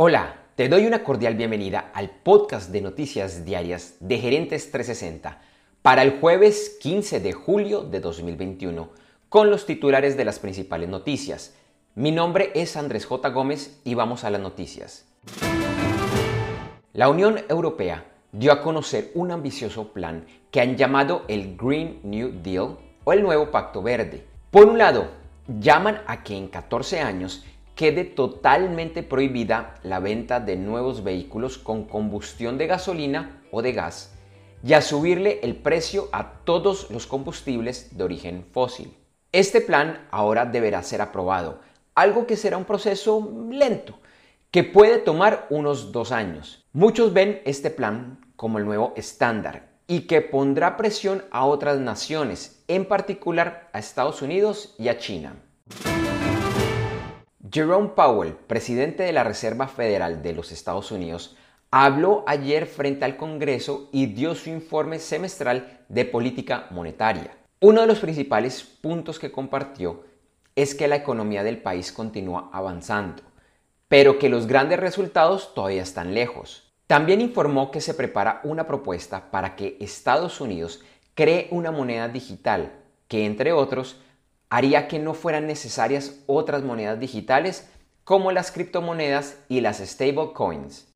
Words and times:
Hola, 0.00 0.36
te 0.54 0.68
doy 0.68 0.86
una 0.86 1.02
cordial 1.02 1.34
bienvenida 1.34 1.90
al 1.92 2.08
podcast 2.10 2.70
de 2.70 2.80
noticias 2.80 3.44
diarias 3.44 3.96
de 3.98 4.18
Gerentes 4.18 4.70
360 4.70 5.40
para 5.82 6.02
el 6.02 6.20
jueves 6.20 6.78
15 6.80 7.18
de 7.18 7.32
julio 7.32 7.82
de 7.82 7.98
2021 7.98 8.90
con 9.28 9.50
los 9.50 9.66
titulares 9.66 10.16
de 10.16 10.24
las 10.24 10.38
principales 10.38 10.88
noticias. 10.88 11.56
Mi 11.96 12.12
nombre 12.12 12.52
es 12.54 12.76
Andrés 12.76 13.06
J. 13.06 13.28
Gómez 13.30 13.80
y 13.82 13.94
vamos 13.94 14.22
a 14.22 14.30
las 14.30 14.40
noticias. 14.40 15.04
La 16.92 17.08
Unión 17.08 17.40
Europea 17.48 18.04
dio 18.30 18.52
a 18.52 18.62
conocer 18.62 19.10
un 19.14 19.32
ambicioso 19.32 19.92
plan 19.92 20.26
que 20.52 20.60
han 20.60 20.76
llamado 20.76 21.24
el 21.26 21.56
Green 21.56 21.98
New 22.04 22.40
Deal 22.40 22.76
o 23.02 23.12
el 23.12 23.20
Nuevo 23.24 23.50
Pacto 23.50 23.82
Verde. 23.82 24.24
Por 24.52 24.66
un 24.66 24.78
lado, 24.78 25.08
llaman 25.48 26.02
a 26.06 26.22
que 26.22 26.36
en 26.36 26.46
14 26.46 27.00
años 27.00 27.44
quede 27.78 28.02
totalmente 28.02 29.04
prohibida 29.04 29.76
la 29.84 30.00
venta 30.00 30.40
de 30.40 30.56
nuevos 30.56 31.04
vehículos 31.04 31.58
con 31.58 31.84
combustión 31.84 32.58
de 32.58 32.66
gasolina 32.66 33.40
o 33.52 33.62
de 33.62 33.70
gas 33.72 34.16
y 34.64 34.72
a 34.72 34.82
subirle 34.82 35.38
el 35.44 35.54
precio 35.54 36.08
a 36.10 36.40
todos 36.42 36.90
los 36.90 37.06
combustibles 37.06 37.96
de 37.96 38.02
origen 38.02 38.44
fósil. 38.50 38.92
Este 39.30 39.60
plan 39.60 40.08
ahora 40.10 40.44
deberá 40.44 40.82
ser 40.82 41.00
aprobado, 41.00 41.60
algo 41.94 42.26
que 42.26 42.36
será 42.36 42.56
un 42.56 42.64
proceso 42.64 43.46
lento, 43.48 44.00
que 44.50 44.64
puede 44.64 44.98
tomar 44.98 45.46
unos 45.48 45.92
dos 45.92 46.10
años. 46.10 46.66
Muchos 46.72 47.12
ven 47.12 47.40
este 47.44 47.70
plan 47.70 48.18
como 48.34 48.58
el 48.58 48.64
nuevo 48.64 48.92
estándar 48.96 49.68
y 49.86 50.08
que 50.08 50.20
pondrá 50.20 50.76
presión 50.76 51.22
a 51.30 51.46
otras 51.46 51.78
naciones, 51.78 52.64
en 52.66 52.86
particular 52.86 53.70
a 53.72 53.78
Estados 53.78 54.20
Unidos 54.20 54.74
y 54.80 54.88
a 54.88 54.98
China. 54.98 55.36
Jerome 57.40 57.90
Powell, 57.90 58.34
presidente 58.34 59.04
de 59.04 59.12
la 59.12 59.22
Reserva 59.22 59.68
Federal 59.68 60.22
de 60.22 60.32
los 60.32 60.50
Estados 60.50 60.90
Unidos, 60.90 61.36
habló 61.70 62.24
ayer 62.26 62.66
frente 62.66 63.04
al 63.04 63.16
Congreso 63.16 63.88
y 63.92 64.06
dio 64.06 64.34
su 64.34 64.50
informe 64.50 64.98
semestral 64.98 65.84
de 65.88 66.04
política 66.04 66.66
monetaria. 66.70 67.36
Uno 67.60 67.82
de 67.82 67.86
los 67.86 68.00
principales 68.00 68.64
puntos 68.64 69.20
que 69.20 69.30
compartió 69.30 70.02
es 70.56 70.74
que 70.74 70.88
la 70.88 70.96
economía 70.96 71.44
del 71.44 71.62
país 71.62 71.92
continúa 71.92 72.50
avanzando, 72.52 73.22
pero 73.86 74.18
que 74.18 74.28
los 74.28 74.48
grandes 74.48 74.80
resultados 74.80 75.54
todavía 75.54 75.82
están 75.82 76.14
lejos. 76.14 76.72
También 76.88 77.20
informó 77.20 77.70
que 77.70 77.80
se 77.80 77.94
prepara 77.94 78.40
una 78.42 78.66
propuesta 78.66 79.30
para 79.30 79.54
que 79.54 79.76
Estados 79.78 80.40
Unidos 80.40 80.82
cree 81.14 81.46
una 81.52 81.70
moneda 81.70 82.08
digital 82.08 82.72
que, 83.06 83.26
entre 83.26 83.52
otros, 83.52 84.00
haría 84.50 84.88
que 84.88 84.98
no 84.98 85.14
fueran 85.14 85.46
necesarias 85.46 86.20
otras 86.26 86.62
monedas 86.62 86.98
digitales 86.98 87.68
como 88.04 88.32
las 88.32 88.50
criptomonedas 88.50 89.38
y 89.48 89.60
las 89.60 89.78
stablecoins. 89.78 90.92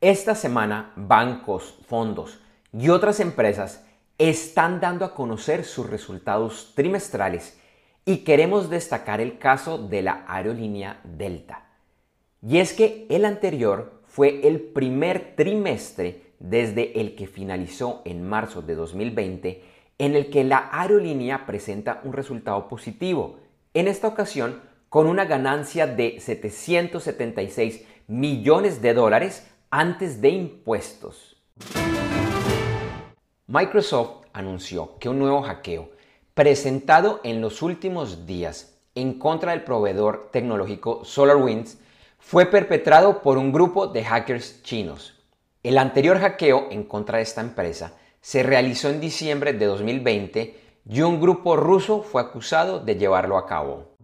Esta 0.00 0.34
semana, 0.34 0.92
bancos, 0.96 1.78
fondos 1.86 2.40
y 2.72 2.88
otras 2.88 3.20
empresas 3.20 3.84
están 4.16 4.80
dando 4.80 5.04
a 5.04 5.14
conocer 5.14 5.64
sus 5.64 5.88
resultados 5.88 6.72
trimestrales 6.74 7.58
y 8.04 8.18
queremos 8.18 8.70
destacar 8.70 9.20
el 9.20 9.38
caso 9.38 9.76
de 9.78 10.02
la 10.02 10.24
aerolínea 10.26 11.00
Delta. 11.04 11.66
Y 12.40 12.58
es 12.58 12.72
que 12.72 13.06
el 13.10 13.24
anterior 13.24 14.02
fue 14.06 14.46
el 14.46 14.60
primer 14.60 15.34
trimestre 15.36 16.32
desde 16.38 17.00
el 17.00 17.14
que 17.16 17.26
finalizó 17.26 18.02
en 18.04 18.26
marzo 18.26 18.62
de 18.62 18.74
2020 18.74 19.62
en 19.98 20.14
el 20.14 20.30
que 20.30 20.44
la 20.44 20.68
aerolínea 20.72 21.44
presenta 21.44 22.00
un 22.04 22.12
resultado 22.12 22.68
positivo, 22.68 23.40
en 23.74 23.88
esta 23.88 24.08
ocasión 24.08 24.62
con 24.88 25.06
una 25.06 25.24
ganancia 25.24 25.86
de 25.86 26.18
776 26.20 27.84
millones 28.06 28.80
de 28.80 28.94
dólares 28.94 29.46
antes 29.70 30.20
de 30.20 30.30
impuestos. 30.30 31.36
Microsoft 33.46 34.26
anunció 34.32 34.98
que 34.98 35.08
un 35.08 35.18
nuevo 35.18 35.42
hackeo 35.42 35.90
presentado 36.34 37.20
en 37.24 37.40
los 37.40 37.62
últimos 37.62 38.26
días 38.26 38.78
en 38.94 39.18
contra 39.18 39.52
del 39.52 39.64
proveedor 39.64 40.30
tecnológico 40.32 41.04
SolarWinds 41.04 41.78
fue 42.18 42.46
perpetrado 42.46 43.22
por 43.22 43.38
un 43.38 43.52
grupo 43.52 43.86
de 43.86 44.04
hackers 44.04 44.62
chinos. 44.62 45.14
El 45.62 45.78
anterior 45.78 46.18
hackeo 46.18 46.68
en 46.70 46.84
contra 46.84 47.18
de 47.18 47.24
esta 47.24 47.40
empresa 47.40 47.94
se 48.20 48.42
realizó 48.42 48.90
en 48.90 49.00
diciembre 49.00 49.52
de 49.52 49.66
2020 49.66 50.60
y 50.88 51.00
un 51.02 51.20
grupo 51.20 51.56
ruso 51.56 52.02
fue 52.02 52.22
acusado 52.22 52.80
de 52.80 52.96
llevarlo 52.96 53.36
a 53.36 53.46
cabo. 53.46 53.94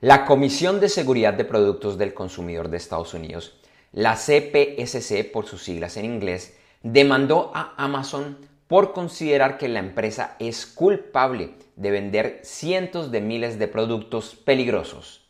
La 0.00 0.24
Comisión 0.26 0.80
de 0.80 0.88
Seguridad 0.88 1.34
de 1.34 1.44
Productos 1.44 1.96
del 1.96 2.14
Consumidor 2.14 2.68
de 2.68 2.76
Estados 2.76 3.14
Unidos, 3.14 3.56
la 3.92 4.16
CPSC 4.16 5.30
por 5.32 5.46
sus 5.46 5.62
siglas 5.62 5.96
en 5.96 6.04
inglés, 6.04 6.56
demandó 6.82 7.50
a 7.54 7.74
Amazon 7.76 8.36
por 8.68 8.92
considerar 8.92 9.56
que 9.56 9.68
la 9.68 9.78
empresa 9.78 10.36
es 10.38 10.66
culpable 10.66 11.54
de 11.76 11.90
vender 11.90 12.40
cientos 12.42 13.10
de 13.10 13.20
miles 13.20 13.58
de 13.58 13.68
productos 13.68 14.34
peligrosos. 14.34 15.26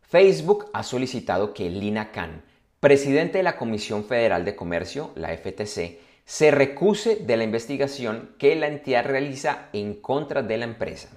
Facebook 0.00 0.66
ha 0.72 0.82
solicitado 0.82 1.54
que 1.54 1.70
Lina 1.70 2.10
Khan, 2.10 2.42
presidente 2.80 3.36
de 3.36 3.44
la 3.44 3.58
Comisión 3.58 4.04
Federal 4.04 4.46
de 4.46 4.56
Comercio, 4.56 5.10
la 5.14 5.36
FTC, 5.36 5.98
se 6.24 6.50
recuse 6.50 7.16
de 7.16 7.36
la 7.36 7.44
investigación 7.44 8.34
que 8.38 8.56
la 8.56 8.68
entidad 8.68 9.04
realiza 9.04 9.68
en 9.74 10.00
contra 10.00 10.42
de 10.42 10.56
la 10.56 10.64
empresa. 10.64 11.10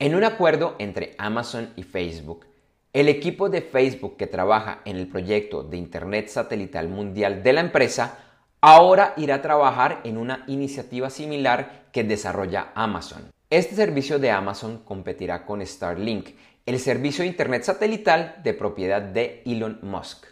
En 0.00 0.16
un 0.16 0.24
acuerdo 0.24 0.74
entre 0.80 1.14
Amazon 1.18 1.72
y 1.76 1.84
Facebook, 1.84 2.46
el 2.92 3.08
equipo 3.08 3.48
de 3.48 3.62
Facebook 3.62 4.16
que 4.16 4.26
trabaja 4.26 4.80
en 4.84 4.96
el 4.96 5.06
proyecto 5.06 5.62
de 5.62 5.76
Internet 5.76 6.26
satelital 6.26 6.88
mundial 6.88 7.44
de 7.44 7.52
la 7.52 7.60
empresa 7.60 8.18
ahora 8.60 9.14
irá 9.16 9.36
a 9.36 9.42
trabajar 9.42 10.00
en 10.02 10.18
una 10.18 10.42
iniciativa 10.48 11.10
similar 11.10 11.86
que 11.92 12.02
desarrolla 12.02 12.72
Amazon. 12.74 13.30
Este 13.50 13.76
servicio 13.76 14.18
de 14.18 14.30
Amazon 14.30 14.78
competirá 14.84 15.44
con 15.44 15.64
Starlink, 15.64 16.30
el 16.66 16.78
servicio 16.78 17.22
de 17.22 17.28
Internet 17.28 17.62
satelital 17.64 18.40
de 18.42 18.54
propiedad 18.54 19.02
de 19.02 19.42
Elon 19.46 19.78
Musk. 19.82 20.26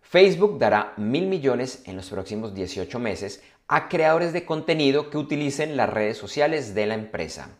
Facebook 0.00 0.58
dará 0.58 0.94
mil 0.96 1.26
millones 1.26 1.82
en 1.86 1.96
los 1.96 2.10
próximos 2.10 2.54
18 2.54 2.98
meses 2.98 3.42
a 3.68 3.88
creadores 3.88 4.32
de 4.32 4.44
contenido 4.44 5.10
que 5.10 5.18
utilicen 5.18 5.76
las 5.76 5.90
redes 5.90 6.16
sociales 6.16 6.74
de 6.74 6.86
la 6.86 6.94
empresa. 6.94 7.50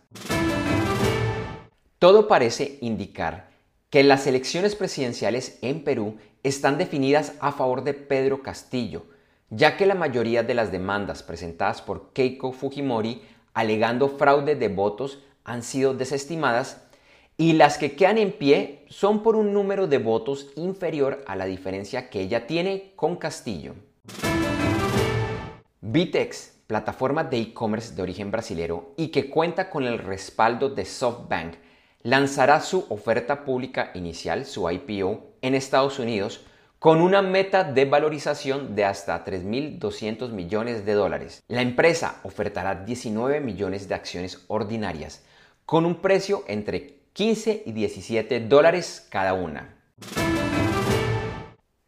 Todo 1.99 2.29
parece 2.29 2.79
indicar 2.81 3.49
que 3.91 4.03
las 4.03 4.27
elecciones 4.27 4.77
presidenciales 4.77 5.59
en 5.63 5.83
Perú 5.83 6.17
están 6.43 6.79
definidas 6.79 7.35
a 7.41 7.53
favor 7.53 7.83
de 7.83 7.95
Pedro 7.95 8.43
Castillo, 8.43 9.07
ya 9.51 9.77
que 9.77 9.87
la 9.87 9.95
mayoría 9.95 10.43
de 10.43 10.55
las 10.55 10.71
demandas 10.71 11.23
presentadas 11.23 11.83
por 11.83 12.13
Keiko 12.13 12.53
Fujimori 12.53 13.23
alegando 13.55 14.11
fraude 14.11 14.55
de 14.55 14.69
votos 14.69 15.23
han 15.47 15.63
sido 15.63 15.95
desestimadas 15.95 16.83
y 17.39 17.53
las 17.55 17.79
que 17.79 17.97
quedan 17.97 18.19
en 18.19 18.33
pie 18.33 18.85
son 18.89 19.23
por 19.23 19.37
un 19.37 19.55
número 19.55 19.87
de 19.87 19.99
votos 19.99 20.49
inferior 20.57 21.25
a 21.27 21.37
la 21.37 21.47
diferencia 21.47 22.11
que 22.11 22.21
ella 22.21 22.47
tiene 22.47 22.93
con 22.97 23.17
Castillo. 23.17 23.75
Vitex, 25.81 26.59
plataforma 26.67 27.23
de 27.23 27.39
e-commerce 27.39 27.95
de 27.95 28.03
origen 28.03 28.31
brasilero 28.31 28.93
y 28.97 29.09
que 29.09 29.31
cuenta 29.31 29.71
con 29.71 29.85
el 29.85 29.99
respaldo 29.99 30.69
de 30.69 30.85
SoftBank, 30.85 31.55
lanzará 32.03 32.61
su 32.61 32.85
oferta 32.89 33.45
pública 33.45 33.93
inicial, 33.95 34.47
su 34.47 34.69
IPO, 34.69 35.37
en 35.43 35.55
Estados 35.55 35.99
Unidos 36.01 36.41
con 36.79 37.01
una 37.01 37.23
meta 37.23 37.65
de 37.65 37.85
valorización 37.85 38.75
de 38.75 38.85
hasta 38.85 39.25
3.200 39.25 40.31
millones 40.31 40.85
de 40.85 40.93
dólares. 40.93 41.43
La 41.49 41.63
empresa 41.63 42.21
ofertará 42.23 42.85
19 42.85 43.41
millones 43.41 43.89
de 43.89 43.95
acciones 43.95 44.45
ordinarias, 44.49 45.25
con 45.67 45.85
un 45.85 45.97
precio 45.97 46.45
entre 46.47 47.01
15 47.13 47.65
y 47.67 47.73
17 47.73 48.41
dólares 48.41 49.05
cada 49.11 49.35
una. 49.35 49.75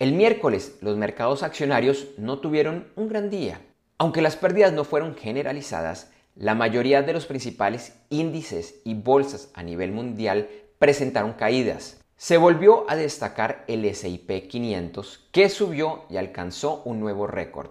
El 0.00 0.12
miércoles 0.12 0.79
los 0.81 0.97
mercados 0.97 1.44
accionarios 1.44 2.08
no 2.19 2.41
tuvieron 2.41 2.88
un 2.97 3.08
gran 3.08 3.31
día. 3.31 3.61
Aunque 3.97 4.20
las 4.20 4.37
pérdidas 4.37 4.73
no 4.73 4.82
fueron 4.82 5.14
generalizadas, 5.14 6.11
la 6.35 6.56
mayoría 6.56 7.02
de 7.02 7.12
los 7.12 7.26
principales 7.26 7.94
índices 8.11 8.81
y 8.85 8.94
bolsas 8.94 9.50
a 9.55 9.62
nivel 9.62 9.93
mundial 9.93 10.49
presentaron 10.81 11.35
caídas. 11.35 12.00
Se 12.17 12.37
volvió 12.37 12.85
a 12.91 12.97
destacar 12.97 13.64
el 13.69 13.94
SIP 13.94 14.49
500 14.49 15.29
que 15.31 15.49
subió 15.49 16.05
y 16.11 16.17
alcanzó 16.17 16.82
un 16.85 16.99
nuevo 16.99 17.29
récord. 17.29 17.70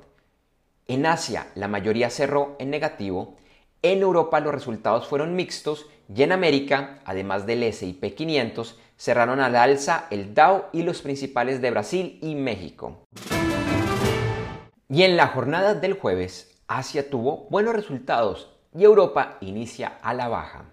En 0.87 1.05
Asia 1.05 1.47
la 1.55 1.67
mayoría 1.67 2.09
cerró 2.09 2.55
en 2.59 2.69
negativo, 2.69 3.35
en 3.81 4.01
Europa 4.01 4.39
los 4.39 4.53
resultados 4.53 5.07
fueron 5.07 5.35
mixtos 5.35 5.85
y 6.13 6.23
en 6.23 6.31
América, 6.31 6.99
además 7.05 7.45
del 7.45 7.63
S&P 7.63 8.13
500, 8.13 8.79
cerraron 8.97 9.39
al 9.39 9.55
alza 9.55 10.07
el 10.09 10.33
Dow 10.33 10.65
y 10.71 10.83
los 10.83 11.01
principales 11.01 11.61
de 11.61 11.71
Brasil 11.71 12.19
y 12.21 12.35
México. 12.35 13.03
Y 14.89 15.03
en 15.03 15.17
la 15.17 15.27
jornada 15.27 15.73
del 15.73 15.93
jueves, 15.93 16.55
Asia 16.67 17.09
tuvo 17.09 17.47
buenos 17.49 17.75
resultados 17.75 18.53
y 18.73 18.83
Europa 18.83 19.37
inicia 19.41 19.97
a 20.01 20.13
la 20.13 20.29
baja. 20.29 20.65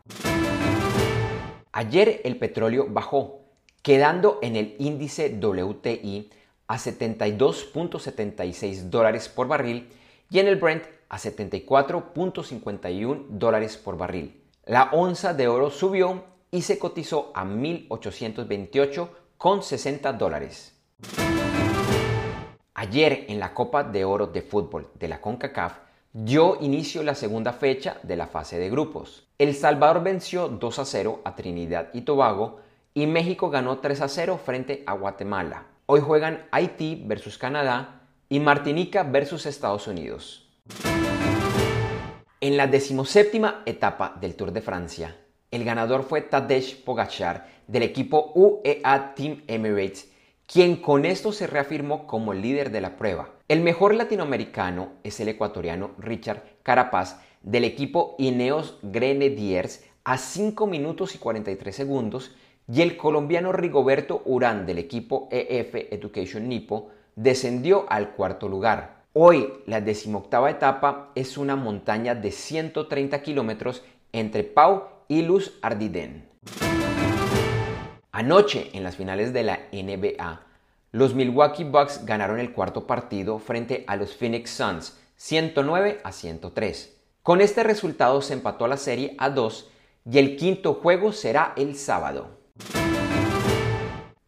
Ayer 1.73 2.21
el 2.25 2.39
petróleo 2.39 2.87
bajó, 2.89 3.41
quedando 3.83 4.39
en 4.43 4.55
el 4.55 4.77
índice 4.79 5.37
WTI 5.37 6.31
a 6.69 6.77
72.76 6.77 8.89
dólares 8.89 9.29
por 9.29 9.49
barril 9.49 9.89
y 10.31 10.39
en 10.39 10.47
el 10.47 10.55
Brent 10.57 10.85
a 11.09 11.19
74.51 11.19 13.27
dólares 13.29 13.77
por 13.77 13.99
barril. 13.99 14.44
La 14.67 14.89
onza 14.93 15.35
de 15.35 15.47
oro 15.47 15.71
subió 15.71 16.25
y 16.51 16.63
se 16.63 16.79
cotizó 16.79 17.33
a 17.35 17.45
1.828,60 17.45 20.17
dólares. 20.17 20.75
Ayer 22.73 23.27
en 23.29 23.41
la 23.41 23.53
Copa 23.53 23.85
de 23.85 24.07
Oro 24.07 24.29
de 24.29 24.41
Fútbol 24.41 24.89
de 24.95 25.09
la 25.09 25.21
CONCACAF 25.21 25.75
dio 26.15 26.57
inicio 26.63 27.03
la 27.03 27.15
segunda 27.15 27.53
fecha 27.53 27.99
de 28.03 28.17
la 28.17 28.27
fase 28.27 28.59
de 28.59 28.71
grupos. 28.71 29.29
El 29.37 29.55
Salvador 29.55 30.03
venció 30.03 30.49
2 30.49 30.79
a 30.79 30.87
0 30.87 31.21
a 31.25 31.37
Trinidad 31.37 31.91
y 31.93 32.01
Tobago 32.01 32.61
y 32.95 33.07
México 33.07 33.51
ganó 33.51 33.81
3 33.81 34.01
a 34.01 34.09
0 34.09 34.41
frente 34.43 34.83
a 34.87 34.95
Guatemala. 34.95 35.67
Hoy 35.85 36.01
juegan 36.01 36.47
Haití 36.53 37.03
versus 37.05 37.37
Canadá 37.37 38.01
y 38.31 38.41
Martinica 38.41 39.03
versus 39.03 39.45
Estados 39.45 39.89
Unidos. 39.89 40.49
En 42.45 42.59
la 42.59 42.67
decimoséptima 42.67 43.63
etapa 43.65 44.19
del 44.21 44.35
Tour 44.35 44.53
de 44.53 44.61
Francia, 44.61 45.17
el 45.51 45.65
ganador 45.65 46.03
fue 46.03 46.21
Tadej 46.21 46.85
Pogachar 46.85 47.49
del 47.67 47.85
equipo 47.85 48.33
UEA 48.35 49.15
Team 49.15 49.45
Emirates, 49.47 50.13
quien 50.47 50.77
con 50.77 51.07
esto 51.07 51.33
se 51.33 51.47
reafirmó 51.47 52.07
como 52.07 52.35
líder 52.35 52.71
de 52.71 52.83
la 52.83 52.99
prueba. 52.99 53.31
El 53.49 53.63
mejor 53.63 53.95
latinoamericano 53.95 54.91
es 55.05 55.21
el 55.21 55.29
ecuatoriano 55.29 55.93
Richard 55.97 56.43
Carapaz 56.63 57.19
del 57.41 57.65
equipo 57.65 58.15
Ineos 58.19 58.79
Grenadiers 58.83 59.83
a 60.05 60.19
5 60.19 60.67
minutos 60.67 61.15
y 61.15 61.19
43 61.19 61.75
segundos 61.75 62.37
y 62.71 62.83
el 62.83 62.99
colombiano 62.99 63.53
Rigoberto 63.53 64.21
Urán 64.27 64.67
del 64.67 64.77
equipo 64.77 65.31
EF 65.31 65.77
Education 65.91 66.47
Nipo 66.47 66.91
descendió 67.17 67.87
al 67.89 68.11
cuarto 68.11 68.51
lugar. 68.51 68.94
Hoy 69.17 69.63
la 69.67 69.81
decimoctava 69.81 70.51
etapa 70.51 71.13
es 71.15 71.39
una 71.39 71.55
montaña 71.55 72.17
de 72.17 72.33
130 72.33 73.23
kilómetros 73.23 73.85
entre 74.11 74.43
Pau 74.43 74.89
y 75.07 75.23
Luz 75.23 75.53
Ardiden. 75.63 76.29
Anoche 78.11 78.71
en 78.73 78.83
las 78.83 78.97
finales 78.97 79.33
de 79.33 79.45
la 79.45 79.69
NBA, 79.71 80.41
los 80.91 81.15
Milwaukee 81.15 81.63
Bucks 81.63 82.05
ganaron 82.05 82.41
el 82.41 82.51
cuarto 82.51 82.89
partido 82.89 83.39
frente 83.39 83.85
a 83.87 83.95
los 83.95 84.17
Phoenix 84.17 84.51
Suns 84.51 84.99
109 85.15 86.01
a 86.03 86.11
103. 86.11 86.97
Con 87.23 87.41
este 87.41 87.63
resultado 87.63 88.21
se 88.21 88.33
empató 88.33 88.67
la 88.67 88.77
serie 88.77 89.15
a 89.19 89.31
2 89.31 89.71
y 90.11 90.19
el 90.19 90.35
quinto 90.35 90.75
juego 90.75 91.13
será 91.13 91.53
el 91.57 91.77
sábado. 91.77 92.44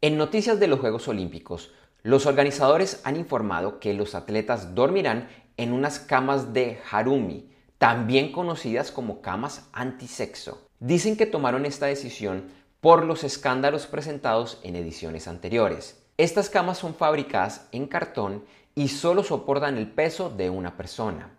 En 0.07 0.17
noticias 0.17 0.61
de 0.61 0.69
los 0.69 0.79
Juegos 0.79 1.09
Olímpicos, 1.09 1.73
los 2.05 2.27
organizadores 2.27 3.01
han 3.03 3.17
informado 3.17 3.81
que 3.81 3.93
los 3.93 4.15
atletas 4.15 4.73
dormirán 4.73 5.29
en 5.57 5.73
unas 5.73 5.99
camas 5.99 6.53
de 6.53 6.79
Harumi, 6.89 7.51
también 7.79 8.31
conocidas 8.31 8.93
como 8.93 9.21
camas 9.21 9.69
antisexo. 9.73 10.63
Dicen 10.79 11.17
que 11.17 11.27
tomaron 11.27 11.67
esta 11.67 11.87
decisión 11.87 12.45
por 12.81 13.05
los 13.05 13.25
escándalos 13.25 13.89
presentados 13.89 14.61
en 14.63 14.77
ediciones 14.77 15.27
anteriores. 15.27 16.01
Estas 16.19 16.51
camas 16.51 16.79
son 16.79 16.95
fabricadas 16.95 17.67
en 17.73 17.89
cartón 17.89 18.45
y 18.77 18.87
solo 18.87 19.25
soportan 19.25 19.77
el 19.77 19.91
peso 19.91 20.31
de 20.31 20.51
una 20.51 20.77
persona. 20.77 21.31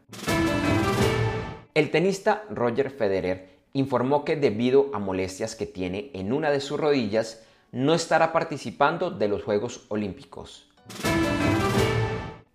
El 1.74 1.90
tenista 1.90 2.44
Roger 2.50 2.90
Federer 2.90 3.48
informó 3.72 4.26
que 4.26 4.36
debido 4.36 4.92
a 4.94 5.00
molestias 5.00 5.56
que 5.56 5.68
tiene 5.68 6.12
en 6.14 6.34
una 6.34 6.52
de 6.52 6.60
sus 6.60 6.78
rodillas, 6.78 7.46
no 7.72 7.94
estará 7.94 8.32
participando 8.32 9.12
de 9.12 9.28
los 9.28 9.44
Juegos 9.44 9.86
Olímpicos. 9.90 10.70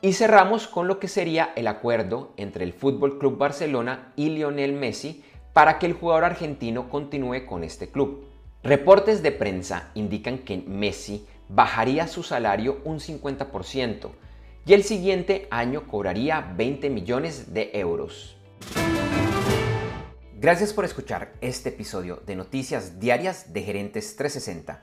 Y 0.01 0.15
cerramos 0.15 0.67
con 0.67 0.89
lo 0.89 0.99
que 0.99 1.07
sería 1.07 1.53
el 1.55 1.69
acuerdo 1.69 2.33
entre 2.37 2.65
el 2.65 2.73
Fútbol 2.73 3.19
Club 3.19 3.39
Barcelona 3.39 4.13
y 4.17 4.31
Lionel 4.31 4.73
Messi 4.73 5.23
para 5.53 5.79
que 5.79 5.87
el 5.87 5.93
jugador 5.93 6.25
argentino 6.25 6.89
continúe 6.89 7.47
con 7.47 7.63
este 7.63 7.91
club. 7.91 8.25
Reportes 8.65 9.23
de 9.23 9.33
prensa 9.33 9.91
indican 9.95 10.39
que 10.39 10.57
Messi 10.57 11.27
bajaría 11.49 12.09
su 12.09 12.23
salario 12.23 12.81
un 12.85 12.99
50% 12.99 14.11
y 14.65 14.73
el 14.73 14.83
siguiente 14.83 15.47
año 15.51 15.87
cobraría 15.87 16.41
20 16.57 16.89
millones 16.91 17.53
de 17.53 17.71
euros. 17.75 18.37
Gracias 20.39 20.73
por 20.73 20.85
escuchar 20.85 21.35
este 21.41 21.69
episodio 21.69 22.23
de 22.27 22.35
Noticias 22.35 22.99
Diarias 22.99 23.53
de 23.53 23.63
Gerentes 23.63 24.17
360 24.17 24.83